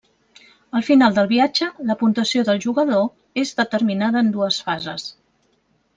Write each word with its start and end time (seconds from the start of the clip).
Al 0.79 0.85
final 0.85 1.17
del 1.17 1.27
viatge, 1.33 1.67
la 1.91 1.97
puntuació 2.01 2.45
del 2.49 2.61
jugador 2.65 3.43
és 3.45 3.53
determinada 3.61 4.25
en 4.27 4.33
dues 4.39 4.59
fases. 4.71 5.11